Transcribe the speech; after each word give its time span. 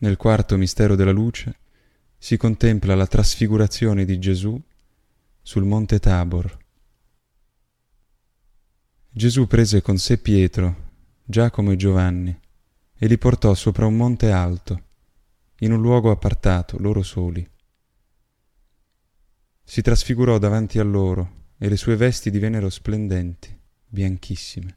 Nel 0.00 0.16
quarto 0.16 0.56
mistero 0.56 0.94
della 0.94 1.10
luce 1.10 1.56
si 2.16 2.36
contempla 2.36 2.94
la 2.94 3.06
trasfigurazione 3.06 4.04
di 4.04 4.18
Gesù 4.20 4.60
sul 5.42 5.64
monte 5.64 5.98
Tabor. 5.98 6.56
Gesù 9.10 9.48
prese 9.48 9.82
con 9.82 9.98
sé 9.98 10.18
Pietro, 10.18 10.86
Giacomo 11.24 11.72
e 11.72 11.76
Giovanni 11.76 12.40
e 12.96 13.06
li 13.08 13.18
portò 13.18 13.54
sopra 13.54 13.86
un 13.86 13.96
monte 13.96 14.30
alto, 14.30 14.82
in 15.60 15.72
un 15.72 15.80
luogo 15.80 16.12
appartato, 16.12 16.78
loro 16.78 17.02
soli. 17.02 17.48
Si 19.64 19.82
trasfigurò 19.82 20.38
davanti 20.38 20.78
a 20.78 20.84
loro 20.84 21.46
e 21.58 21.68
le 21.68 21.76
sue 21.76 21.96
vesti 21.96 22.30
divennero 22.30 22.70
splendenti, 22.70 23.56
bianchissime. 23.84 24.76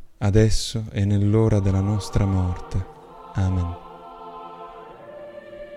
adesso 0.21 0.85
e 0.91 1.05
nell'ora 1.05 1.59
della 1.59 1.81
nostra 1.81 2.25
morte. 2.25 2.85
Amen. 3.35 3.90